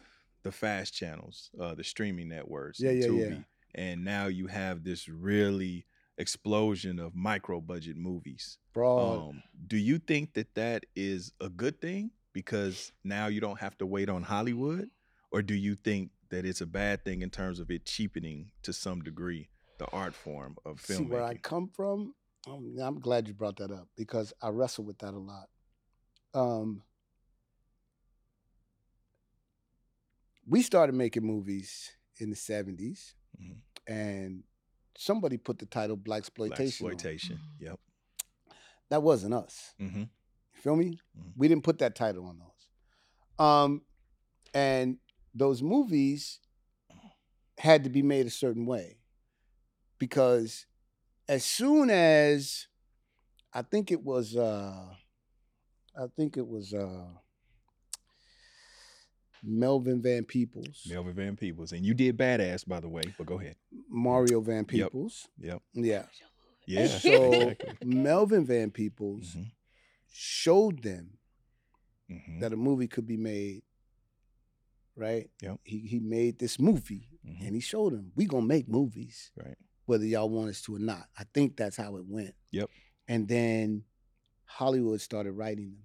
[0.43, 3.83] the fast channels, uh, the streaming networks, Yeah, and yeah, Tubi, yeah.
[3.83, 5.85] and now you have this really
[6.17, 8.57] explosion of micro budget movies.
[8.73, 9.29] broad.
[9.29, 13.77] Um, do you think that that is a good thing, because now you don't have
[13.79, 14.89] to wait on Hollywood,
[15.35, 18.71] or do you think that it's a bad thing in terms of it cheapening to
[18.71, 20.95] some degree the art form of filmmaking?
[20.97, 22.15] See where I come from.
[22.47, 25.49] Um, I'm glad you brought that up because I wrestle with that a lot.
[26.33, 26.83] Um,
[30.47, 33.57] we started making movies in the 70s, Mhm.
[33.87, 34.43] and
[34.97, 36.65] somebody put the title Black Exploitation.
[36.65, 37.39] Exploitation.
[37.59, 37.77] Yep.
[38.87, 39.73] That wasn't us.
[39.79, 40.03] hmm
[40.53, 40.97] You feel me?
[41.17, 41.33] Mhm.
[41.35, 42.69] We didn't put that title on those.
[43.45, 43.85] Um,
[44.53, 44.97] and
[45.35, 46.39] those movies
[47.57, 48.97] had to be made a certain way
[49.99, 50.65] because
[51.27, 52.67] as soon as
[53.53, 54.85] I think it was uh
[55.97, 57.05] I think it was uh
[59.43, 63.03] Melvin Van Peebles, Melvin Van Peebles, and you did badass, by the way.
[63.17, 63.55] But go ahead.
[63.89, 64.91] Mario Van Yep.
[64.91, 65.27] Peebles.
[65.39, 65.61] Yep.
[65.73, 66.05] Yeah.
[66.65, 66.87] Yeah.
[66.87, 67.77] So exactly.
[67.83, 69.51] Melvin Van Peebles Mhm.
[70.11, 71.19] showed them
[72.09, 72.39] Mhm.
[72.41, 73.61] that a movie could be made.
[74.95, 75.29] Right?
[75.41, 75.59] Yep.
[75.63, 77.47] He he made this movie Mhm.
[77.47, 79.57] and he showed them we gonna make movies Right.
[79.85, 81.09] whether y'all want us to or not.
[81.17, 82.33] I think that's how it went.
[82.51, 82.69] Yep.
[83.07, 83.83] And then
[84.45, 85.83] Hollywood started writing them.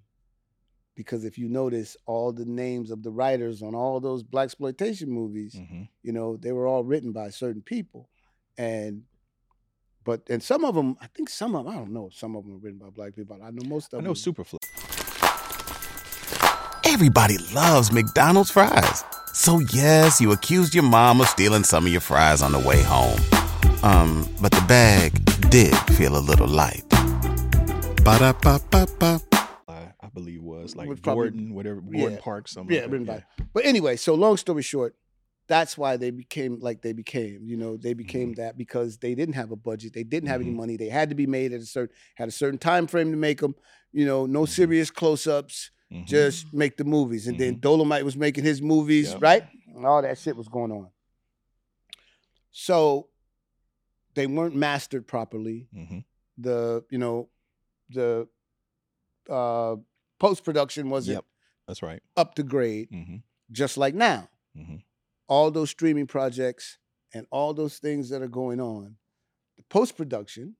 [0.95, 5.09] Because if you notice all the names of the writers on all those black exploitation
[5.09, 5.89] movies, Mhm.
[6.03, 8.09] you know, they were all written by certain people.
[8.57, 9.05] And
[10.03, 12.35] but and some of them, I think some of them, I don't know if some
[12.35, 13.41] of them were written by black people.
[13.41, 14.01] I know most of them.
[14.01, 14.57] I know Superfly.
[17.01, 19.03] Everybody loves McDonald's fries.
[19.33, 22.83] So yes, you accused your mom of stealing some of your fries on the way
[22.83, 23.19] home.
[23.81, 25.11] Um, but the bag
[25.49, 26.87] did feel a little light.
[28.03, 29.19] Ba-da-ba-ba-ba.
[29.67, 32.19] I, I believe was like Was probably- Gordon, whatever Gordon yeah.
[32.21, 32.75] Park, something.
[32.75, 33.23] Yeah, like written that.
[33.35, 33.45] by.
[33.51, 34.95] But anyway, so long story short,
[35.47, 37.47] that's why they became like they became.
[37.47, 39.93] You know, they became that because they didn't have a budget.
[39.93, 40.55] They didn't have any Mhm.
[40.57, 40.77] money.
[40.77, 43.39] They had to be made at a certain had a certain time frame to make
[43.41, 43.55] them.
[43.91, 44.49] You know, no Mhm.
[44.49, 45.71] serious close ups.
[45.91, 46.05] Mhm.
[46.05, 47.27] Just make the movies.
[47.27, 49.21] And then Dolomite was making his movies, Yep.
[49.21, 49.43] right?
[49.75, 50.89] And all that shit was going on.
[52.51, 53.09] So
[54.13, 55.67] they weren't mastered properly.
[55.73, 56.03] Mhm.
[56.37, 57.29] The you know
[57.89, 58.27] the
[59.29, 59.75] uh,
[60.19, 61.25] post production wasn't Yep.
[61.67, 62.01] That's right.
[62.17, 63.17] up to grade hmm
[63.51, 64.29] just like now.
[64.55, 64.77] hmm
[65.27, 66.77] All those streaming projects
[67.13, 68.97] and all those things that are going on,
[69.57, 70.55] the post production,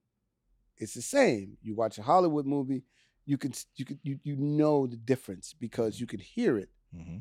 [0.77, 1.57] it's the same.
[1.61, 2.83] You watch a Hollywood movie,
[3.25, 7.17] you can you can you you know the difference because you can hear it, hmm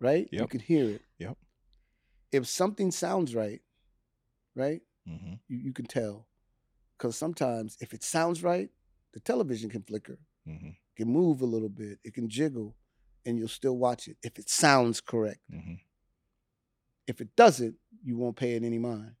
[0.00, 0.28] right?
[0.32, 1.02] You can hear it.
[1.18, 1.36] Yep.
[2.32, 3.60] If something sounds right,
[4.54, 6.26] right, hmm you, you can tell.
[6.96, 8.70] Because sometimes if it sounds right,
[9.12, 12.76] the television can flicker, hmm can move a little bit, it can jiggle,
[13.24, 15.40] and you'll still watch it if it sounds correct.
[15.50, 15.74] hmm
[17.06, 19.12] If it doesn't, you won't pay it any mind,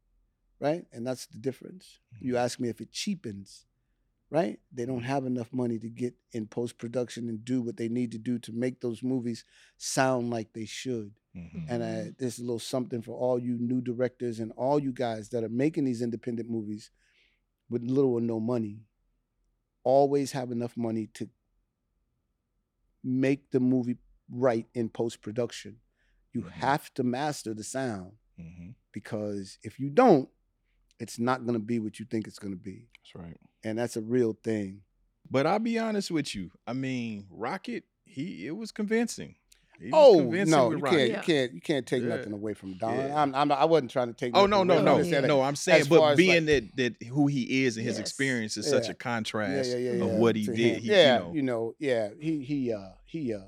[0.60, 0.84] right?
[0.92, 1.98] And that's the difference.
[2.20, 3.66] You ask me if it cheapens,
[4.32, 4.58] right?
[4.72, 8.12] They don't have enough money to get in post production and do what they need
[8.12, 9.44] to do to make those movies
[9.76, 11.12] sound like they should.
[11.34, 14.90] hmm And I, there's a little something for all you new directors and all you
[14.92, 16.90] guys that are making these independent movies
[17.68, 18.80] with little or no money.
[19.84, 21.28] Always have enough money to
[23.04, 23.98] make the movie
[24.30, 25.76] right in post production.
[26.32, 26.50] You Mhm.
[26.52, 30.28] have to master the sound hmm because if you don't,
[30.98, 32.88] it's not going to be what you think it's going to be.
[32.96, 33.40] That's right.
[33.64, 34.82] And that's a real thing.
[35.30, 36.50] But I'll be honest with you.
[36.66, 39.36] I mean, Rocket, he it was convincing.
[39.80, 40.96] He was Oh convincing no, with you Rocket.
[40.96, 41.16] can't, Yeah.
[41.16, 42.16] you can't, you can't take Yeah.
[42.16, 42.96] nothing away from Don.
[42.96, 43.20] Yeah.
[43.22, 44.36] I'm, I'm I wasn't trying to take.
[44.36, 45.40] Oh no, no, no, I'm just saying that no!
[45.42, 48.00] I'm saying, as but being like- that that who he is and his Yes.
[48.00, 48.70] experience is Yeah.
[48.72, 50.78] such a contrast yeah, yeah, yeah, of what he to did.
[50.78, 53.40] He, yeah, you know, yeah, he he uh he uh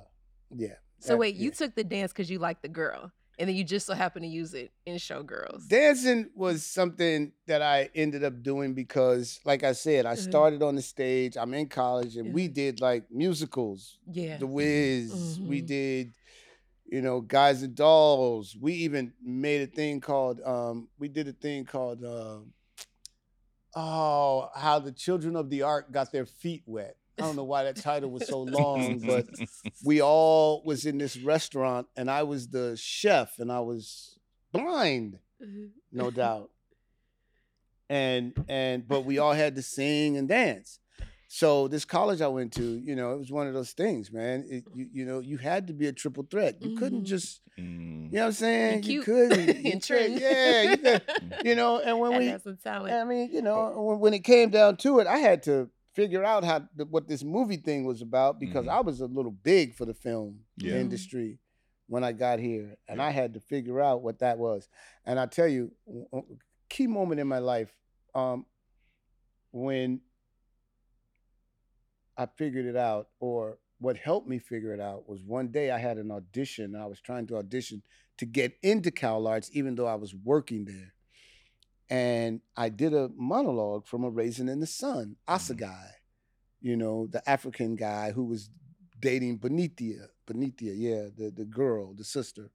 [0.51, 0.69] yeah.
[1.01, 3.65] So that- wait, you took the dance because you liked the girl, and then you
[3.65, 5.69] just so happen to use it in Showgirls.
[5.69, 10.19] dancing was something that I ended up doing because, like I said, I Mhm.
[10.23, 11.37] started on the stage.
[11.37, 12.55] I'm in college, and we Mhm.
[12.55, 13.99] did like musicals.
[14.13, 14.39] yeah.
[14.39, 15.39] The Wiz.
[15.41, 15.67] We Mhm.
[15.67, 16.13] did,
[16.87, 18.57] you know, Guys and Dolls.
[18.61, 20.41] We even made a thing called.
[20.43, 22.05] um We did a thing called.
[22.05, 22.53] um
[23.77, 26.97] Oh, how the children of the ark got their feet wet.
[27.19, 29.27] I don't know why that title was so long, but
[29.85, 34.19] we all was in this restaurant, and I was the chef, and I was
[34.53, 35.71] blind Mhm.
[35.93, 36.51] no doubt.
[37.91, 40.79] And and but we all had to sing and dance.
[41.29, 44.45] So this college I went to, you know, it was one of those things, man.
[44.49, 46.63] It, you, you know, you had to be a triple threat.
[46.63, 47.07] You couldn't Mhm.
[47.07, 48.07] just, Mm.
[48.13, 48.83] you know what I'm saying?
[48.85, 49.49] You couldn't.
[49.65, 51.03] You could, yeah, you could,
[51.45, 51.81] you know.
[51.81, 52.85] And when Had we, to have.
[52.85, 56.25] I mean, you know, when, when it came down to it, I had to figure
[56.25, 58.71] out how what this movie thing was about because Mhm.
[58.73, 60.75] I was a little big for the film Yeah.
[60.77, 61.39] industry
[61.87, 64.69] when I got here, and I had to figure out what that was.
[65.05, 65.73] And I tell you,
[66.69, 67.77] key moment in my life
[68.15, 68.47] um,
[69.53, 70.01] when
[72.17, 75.79] I figured it out, or what helped me figure it out was one day I
[75.79, 76.75] had an audition.
[76.77, 77.83] I was trying to audition
[78.19, 80.94] to get into Cal Arts, even though I was working there.
[81.91, 85.91] And I did a monologue from A Raisin in the Sun, Asagai,
[86.61, 88.49] you know, the African guy who was
[89.01, 92.51] dating Beneatha, Beneatha, yeah, the, the girl, the sister.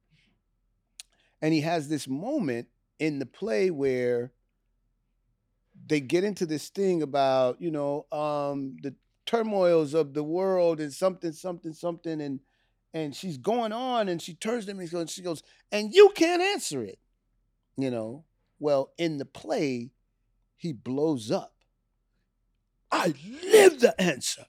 [1.40, 4.32] And he has this moment in the play where
[5.86, 8.94] they get into this thing about, you know, um, the
[9.26, 12.40] turmoils of the world and something, something, something, and
[12.92, 16.42] and she's going on and she turns to me and she goes, and you can't
[16.42, 16.98] answer it.
[17.76, 18.24] You know,
[18.60, 19.90] well, in the play,
[20.56, 21.52] he blows up.
[22.92, 24.44] I live the answer.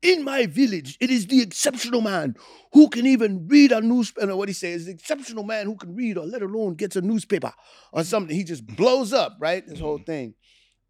[0.00, 2.36] In my village, it is the exceptional man
[2.72, 4.36] who can even read a newspaper.
[4.36, 7.52] What he says, the exceptional man who can read or let alone gets a newspaper
[7.92, 8.34] or something.
[8.36, 9.66] He just blows up, right?
[9.66, 10.34] This whole thing.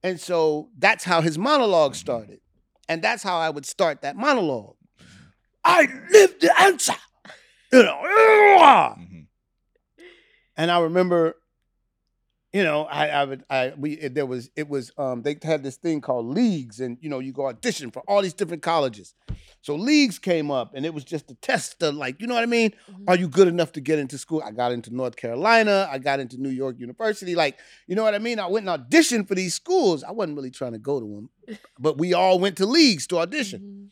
[0.02, 2.40] And so that's how his monologue started.
[2.88, 4.76] And that's how I would start that monologue.
[5.64, 6.94] I live the answer.
[7.72, 8.02] You know.
[8.04, 9.26] Mhm.
[10.57, 11.37] And I remember,
[12.59, 15.62] you know, I, I would, I, we, it, there was, it was, um, they had
[15.62, 19.14] this thing called leagues, and you know, you go audition for all these different colleges.
[19.62, 22.42] So leagues came up, and it was just a test of like, you know what
[22.42, 22.73] I mean?
[23.07, 24.42] Are you good enough to get into school?
[24.44, 25.88] I got into North Carolina.
[25.88, 27.37] I got into New York University.
[27.37, 28.40] Like, you know what I mean?
[28.40, 30.03] I went and auditioned for these schools.
[30.03, 31.07] I wasn't really trying to go to
[31.47, 33.61] them, but we all went to leagues to audition.
[33.61, 33.88] Mhm.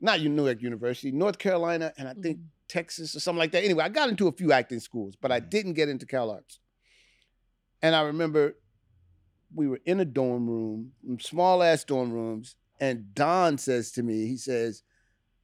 [0.00, 2.46] Not New York University, North Carolina, and I think Mhm.
[2.68, 3.62] Texas or something like that.
[3.64, 6.58] Anyway, I got into a few acting schools, but I didn't get into Cal Arts.
[7.82, 8.56] And I remember
[9.54, 14.26] we were in a dorm room, small ass dorm rooms, and Don says to me,
[14.26, 14.82] he says,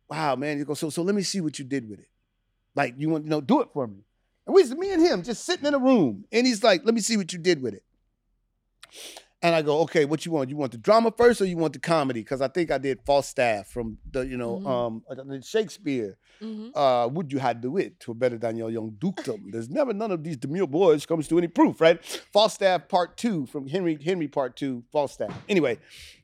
[0.09, 2.09] Wow, man, you go, so so let me see what you did with it.
[2.75, 4.05] Like, you want, you know, do it for me.
[4.47, 6.25] And we me and him just sitting in a room.
[6.33, 7.85] And he's like, let me see what you did with it.
[9.41, 10.51] And I go, okay, what you want?
[10.51, 12.21] You want the drama first or you want the comedy?
[12.23, 14.67] Because I think I did Falstaff from the, you know, Mhm.
[14.67, 16.73] um Shakespeare Mhm.
[16.75, 19.51] uh, would you had to wit to a better than your young dukedom.
[19.53, 22.05] There's never none of these demure boys comes to any proof, right?
[22.33, 25.33] Falstaff part two from Henry, Henry part two, Falstaff.
[25.49, 25.79] Anyway,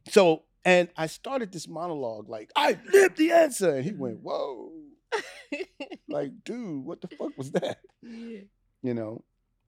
[0.09, 3.77] so and I started this monologue like, I live the answer.
[3.77, 4.73] And he went, Whoa,
[6.09, 7.79] like, dude, what the fuck was that?
[8.03, 8.41] yeah.
[8.83, 9.23] You know?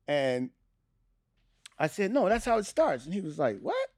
[0.09, 0.51] And
[1.79, 3.05] I said, No, that's how it starts.
[3.05, 3.89] And he was like, What?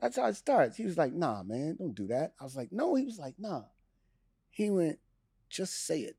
[0.00, 0.76] That's how it starts.
[0.76, 2.34] He was like, Nah, man, don't do that.
[2.40, 2.94] I was like, No.
[2.94, 3.62] He was like, Nah.
[4.50, 4.98] He went,
[5.48, 6.16] Just say it.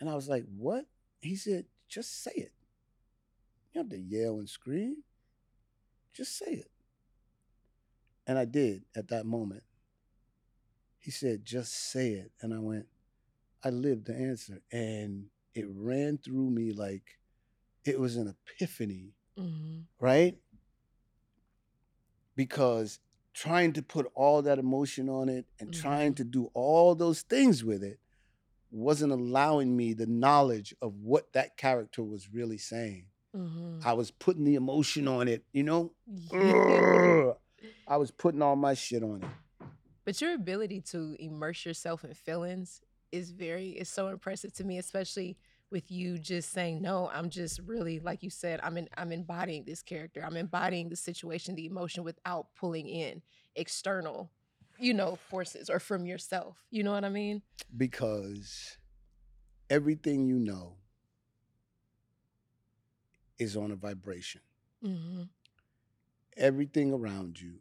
[0.00, 0.86] And I was like, What?
[1.20, 2.52] He said, Just say it.
[3.72, 4.96] You don't have to yell and scream.
[6.12, 6.70] Just say it.
[8.26, 9.62] And I did at that moment.
[10.98, 12.32] He said, Just say it.
[12.42, 12.86] And I went,
[13.64, 14.60] I lived the answer.
[14.70, 17.19] And it ran through me like
[17.90, 19.84] it was an epiphany, Mhm.
[19.98, 20.38] right?
[22.36, 23.00] Because
[23.34, 27.64] trying to put all that emotion on it and trying to do all those things
[27.64, 28.00] with it
[28.70, 33.06] wasn't allowing me the knowledge of what that character was really saying.
[33.34, 33.84] Mhm.
[33.84, 35.92] I was putting the emotion on it, you know?
[36.06, 37.32] Yeah.
[37.86, 39.66] I was putting all my shit on it.
[40.04, 42.80] But your ability to immerse yourself in feelings
[43.12, 45.36] is very is so impressive to me, especially
[45.70, 49.64] with you just saying, No, I'm just really, like you said, I'm in I'm embodying
[49.64, 50.22] this character.
[50.24, 53.22] I'm embodying the situation, the emotion without pulling in
[53.56, 54.30] external,
[54.78, 56.56] you know, forces or from yourself.
[56.70, 57.42] You know what I mean?
[57.76, 58.76] because
[59.68, 60.74] everything you know
[63.38, 64.40] is on a vibration.
[64.84, 65.22] Mm-hmm.
[66.36, 67.54] Everything around you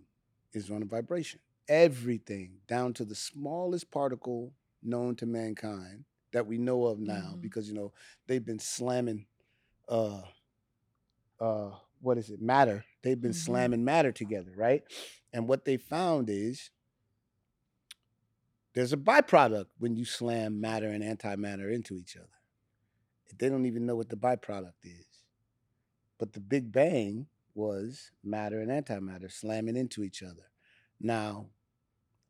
[0.54, 1.40] is on a vibration.
[1.68, 7.42] Everything, down to the smallest particle known to mankind that we know of now, Mhm.
[7.42, 7.94] because you know
[8.28, 9.26] they've been slamming,
[9.88, 10.24] uh,
[11.40, 12.86] uh, what is it, matter?
[13.02, 13.46] They've been Mhm.
[13.46, 14.84] slamming matter together, right?
[15.34, 16.72] And what they found is
[18.74, 22.28] there's a byproduct when you slam matter and antimatter into each other.
[23.38, 25.24] They don't even know what the byproduct is.
[26.18, 30.52] But the Big Bang was matter and antimatter slamming into each other.
[31.00, 31.50] Now,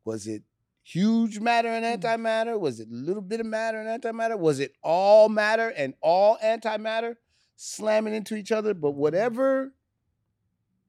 [0.04, 0.44] was it
[0.92, 2.58] huge matter and antimatter?
[2.58, 4.38] Was it a little bit of matter and antimatter?
[4.38, 7.16] Was it all matter and all antimatter
[7.56, 8.74] slamming into each other?
[8.74, 9.72] But whatever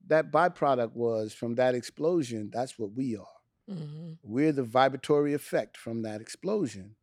[0.08, 3.26] that byproduct was from that explosion, that's what we are.
[3.70, 4.14] Mm-hmm.
[4.24, 6.96] We're the vibratory effect from that explosion.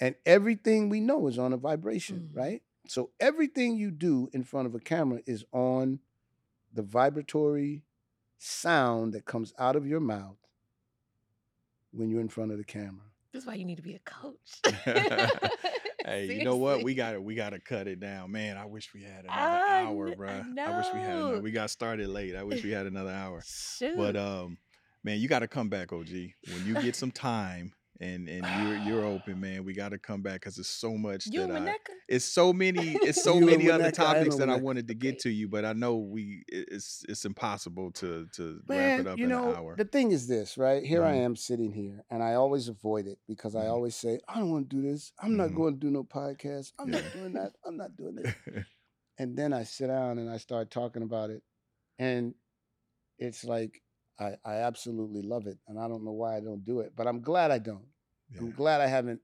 [0.00, 2.36] And everything we know is on a vibration, Mhm.
[2.36, 2.62] right?
[2.86, 6.00] So everything you do in front of a camera is on
[6.72, 7.82] the vibratory
[8.38, 10.36] sound that comes out of your mouth
[11.96, 13.04] when you're in front of the camera.
[13.32, 14.60] That's why you need to be a coach.
[16.06, 16.82] hey, you know what?
[16.82, 18.56] We got to we got to cut it down, man.
[18.56, 20.58] I wish we had another I hour, kn- bruh.
[20.58, 21.40] I I wish we had another.
[21.40, 22.34] We got started late.
[22.36, 23.42] I wish we had another hour.
[23.46, 23.96] Shoot.
[23.96, 24.58] But um,
[25.04, 26.08] man, you got to come back, OG.
[26.08, 29.64] When you get some time, and and you're you're open, man.
[29.64, 31.76] We got to come back because it's so much You that and I,
[32.08, 35.14] it's so many it's so many other Winnetka, topics know that I wanted to get
[35.14, 35.18] Okay.
[35.22, 39.24] to you, but I know we it's it's impossible to to wrap it up you
[39.24, 39.74] in know, an hour.
[39.76, 40.84] the thing is this, right?
[40.84, 41.24] Here I Mhm.
[41.24, 43.70] am sitting here, and I always avoid it because I Mhm.
[43.70, 45.12] always say, I don't want to do this.
[45.20, 45.56] I'm not Mhm.
[45.56, 46.72] going to do no podcast.
[46.78, 47.52] I'm not doing that.
[47.64, 48.34] I'm not doing this.
[49.18, 51.42] and then I sit down and I start talking about it,
[51.98, 52.34] and
[53.18, 53.82] it's like
[54.18, 57.06] I, I absolutely love it, and I don't know why I don't do it, but
[57.06, 57.86] I'm glad I don't.
[58.38, 59.20] I'm glad I haven't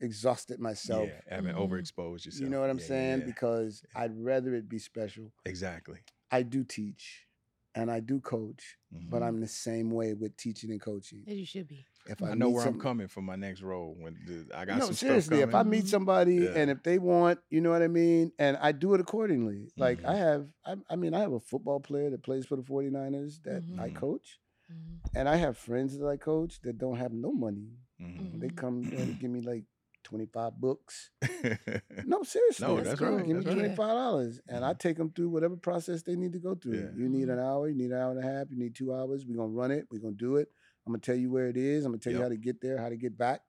[0.00, 1.08] exhausted myself.
[1.08, 1.68] Yeah, haven't Mhm.
[1.68, 2.42] overexposed yourself.
[2.42, 3.18] You know what I'm Yeah, yeah, saying?
[3.20, 3.24] yeah.
[3.26, 5.32] Because I'd rather it be special.
[5.44, 6.00] exactly.
[6.30, 7.28] I do teach
[7.74, 9.26] and I do coach, but Mhm.
[9.28, 11.24] I'm the same way with teaching and coaching.
[11.26, 11.86] As you should be.
[12.06, 13.94] If I, I, know meet where I'm coming for my next role.
[13.98, 16.50] When the, I got no, some seriously, stuff if I meet somebody Yeah.
[16.56, 19.68] and if they want, you know what I mean, and I do it accordingly.
[19.76, 20.08] Like Mhm.
[20.08, 23.42] I have, I, I mean, I have a football player that plays for the 49ers
[23.44, 23.94] that I Mhm.
[23.94, 24.40] coach,
[24.72, 25.10] Mhm.
[25.14, 27.68] and I have friends that I coach that don't have no money.
[28.00, 28.40] Mhm.
[28.40, 29.64] They come and give me like
[30.02, 31.10] 25 books.
[32.04, 32.66] No, seriously.
[32.66, 33.16] No, that's that's cool.
[33.16, 34.78] right, Give me twenty five dollars, and I Mhm.
[34.78, 36.78] take them through whatever process they need to go through.
[36.80, 36.90] Yeah.
[36.96, 39.24] You need an hour, you need an hour and a half, you need two hours.
[39.24, 39.86] We're gonna run it.
[39.90, 40.50] We're gonna do it.
[40.86, 41.84] I'm gonna tell you where it is.
[41.84, 43.42] I'm gonna tell you how to get there, how to get back,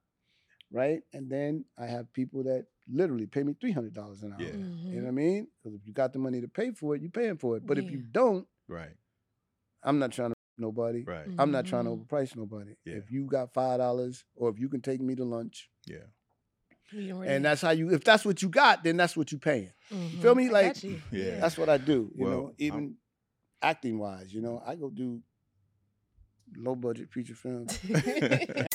[0.71, 1.01] right?
[1.13, 4.41] And then I have people that literally pay me three hundred dollars an hour.
[4.41, 4.51] Yeah.
[4.51, 4.65] You know
[4.99, 5.01] Mhm.
[5.03, 5.47] what I mean?
[5.57, 7.65] Because if you got the money to pay for it, you're paying for it.
[7.65, 8.95] But if you don't, right,
[9.81, 11.03] I'm not trying to nobody.
[11.03, 11.27] right.
[11.39, 12.05] I'm not trying to Mhm.
[12.07, 12.75] overprice nobody.
[12.85, 12.95] Yeah.
[12.95, 16.05] If you got five dollars, or if you can take me to lunch, Yeah.
[16.91, 17.91] Really- and that's how you.
[17.91, 19.71] If that's what you got, then that's what you're paying.
[19.89, 20.21] Mhm.
[20.21, 20.49] feel me?
[20.49, 20.81] Like.
[21.11, 21.39] Yeah.
[21.39, 22.11] That's what I do.
[22.15, 22.97] You Well, know, I'm- even
[23.63, 25.23] acting wise, you know, I go do
[26.57, 27.77] low budget feature films.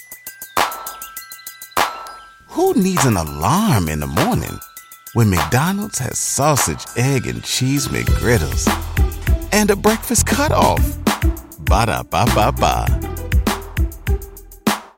[2.48, 4.58] Who needs an alarm in the morning
[5.14, 8.66] when McDonald's has sausage, egg, and cheese McGriddles
[9.52, 10.80] and a breakfast cutoff?
[11.60, 12.86] Ba da ba ba ba.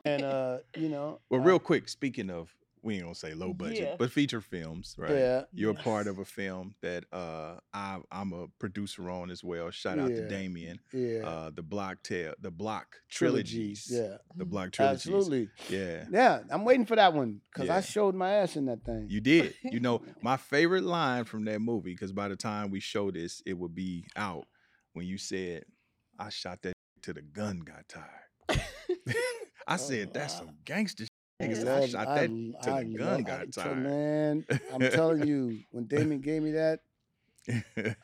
[0.05, 3.53] and uh, you know, Well, uh, real quick, speaking of, we ain't gonna say low
[3.53, 3.95] budget, Yeah.
[3.99, 5.11] but feature films, right?
[5.11, 5.41] Yeah.
[5.53, 9.69] You're a part of a film that uh, I, I'm a producer on as well.
[9.71, 10.27] Shout out to Yeah.
[10.27, 10.79] Damien.
[10.91, 14.09] yeah, Uh, the Block Tail, the Block trilogies, trilogies.
[14.11, 15.05] yeah, The Block trilogies.
[15.07, 16.05] absolutely, Yeah.
[16.11, 16.41] yeah.
[16.49, 17.77] I'm waiting for that one because Yeah.
[17.77, 19.07] I showed my ass in that thing.
[19.09, 19.53] You did.
[19.63, 23.43] You know, my favorite line from that movie, because by the time we show this,
[23.45, 24.45] it would be out
[24.93, 25.65] when you said,
[26.17, 28.07] I shot that to the gun got tired.
[29.67, 31.05] I said, that's some gangster
[31.41, 31.51] shit.
[31.51, 33.45] Nigga said, I love- shot I that l- to I the gun love- got I
[33.45, 33.77] tired.
[33.83, 36.79] Man, I'm telling you, when Damien gave me that,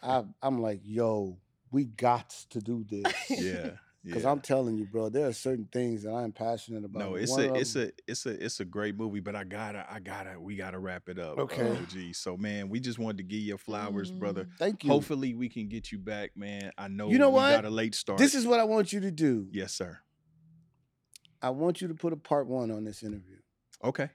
[0.03, 1.37] I, I'm like, yo,
[1.71, 3.13] we got to do this.
[3.29, 3.71] yeah.
[4.03, 4.31] Because yeah.
[4.31, 6.99] I'm telling you, bro, there are certain things that I'm passionate about.
[6.99, 9.43] No, it's one a it's them- a it's a it's a great movie, but I
[9.43, 11.37] gotta I gotta we gotta wrap it up.
[11.37, 11.69] Okay.
[11.71, 12.13] OG.
[12.15, 14.45] So man, we just wanted to give you flowers, brother.
[14.45, 14.57] Mm.
[14.59, 14.91] Thank you.
[14.91, 16.71] Hopefully we can get you back, man.
[16.77, 17.51] I know You know we what?
[17.55, 18.17] got a late start.
[18.17, 19.49] This is what I want you to do.
[19.51, 19.99] yes, sir.
[21.41, 23.37] I want you to put a part one on this interview.
[23.83, 24.09] Okay.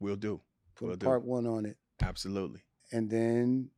[0.00, 0.40] We'll do.
[0.76, 1.06] Put Will a do.
[1.06, 1.76] part one on it.
[2.02, 2.60] Absolutely.
[2.92, 3.70] And then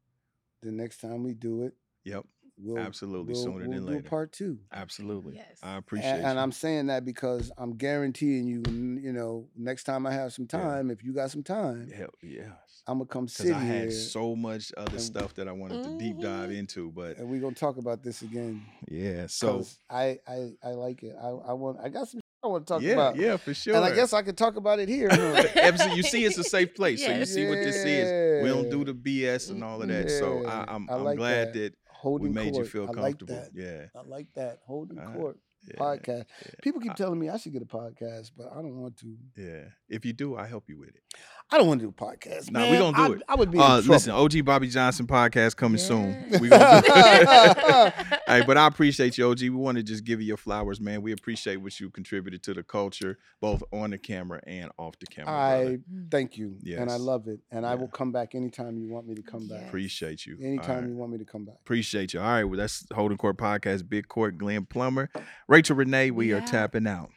[0.62, 2.26] the next time we do it, Yep.
[2.58, 3.32] we'll Absolutely.
[3.34, 4.08] we'll, Sooner we'll than do a later.
[4.08, 4.58] part two.
[4.72, 5.36] Absolutely.
[5.36, 5.58] Yes.
[5.62, 6.24] I A- appreciate it.
[6.24, 6.38] and.
[6.38, 8.62] I'm saying that because I'm guaranteeing you,
[9.00, 10.60] you know, next time I have some Yeah.
[10.60, 12.52] time, if you got some time, Hell yeah.
[12.86, 15.52] I'm gonna come Because sit I here had so much other and- stuff that I
[15.52, 16.56] wanted to deep dive Mhm.
[16.58, 18.64] into, but and we're gonna talk about this again.
[18.88, 19.26] yeah.
[19.28, 21.14] So I, I I like it.
[21.20, 23.16] I, I want I got some I want to talk yeah, about.
[23.16, 23.74] yeah, for sure.
[23.76, 25.08] And I guess I could talk about it here.
[25.10, 25.42] huh?
[25.94, 27.04] You see, it's a safe place.
[27.04, 28.42] So you see what this is.
[28.42, 30.10] We don't do the BS and all of that.
[30.10, 31.54] So I, I'm like glad that.
[31.54, 32.64] that, Holding we made court.
[32.64, 33.34] you feel like comfortable.
[33.34, 33.50] that.
[33.54, 33.86] Yeah.
[34.00, 34.60] I like that.
[34.66, 36.24] Holding Uh, court yeah, podcast.
[36.46, 36.52] yeah.
[36.62, 39.16] People keep telling me I should get a podcast, but I don't want to.
[39.36, 39.64] Yeah.
[39.88, 41.02] If you do, I help you with it.
[41.50, 42.50] I don't want to do a podcast.
[42.50, 42.92] Nah, we man.
[42.92, 43.22] gonna do I, it.
[43.28, 43.88] I would be in Uh, trouble.
[43.88, 46.14] listen, OG Bobby Johnson podcast coming soon.
[46.40, 46.88] We gonna do
[48.26, 49.40] Hey, but I appreciate you, OG.
[49.40, 51.00] We want to just give you your flowers, man.
[51.00, 55.06] We appreciate what you contributed to the culture, both on the camera and off the
[55.06, 55.32] camera.
[55.32, 55.72] brother.
[55.72, 55.78] I
[56.10, 59.14] thank you, and I love it, and I will come back anytime you want me
[59.14, 59.60] to come back.
[59.60, 59.68] Yes.
[59.68, 60.36] appreciate you.
[60.42, 60.88] Anytime right.
[60.90, 61.56] you want me to come back.
[61.62, 62.20] Appreciate you.
[62.20, 65.08] All right, well, that's Holding Court Podcast, Big Court, Glenn Plummer,
[65.48, 66.10] Rachel Renee.
[66.10, 67.08] We are tapping out.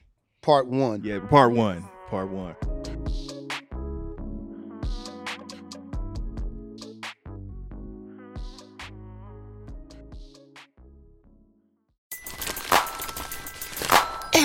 [0.41, 1.03] Part one.
[1.03, 1.83] Yeah, part one.
[2.07, 2.55] Part one.